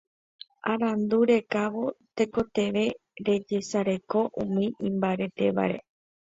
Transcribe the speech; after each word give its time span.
Arandu 0.71 1.17
rekávo 1.31 1.83
tekotevẽ 2.15 2.85
rejesareko 3.27 4.19
umi 4.43 4.65
imbaretévare 4.87 5.79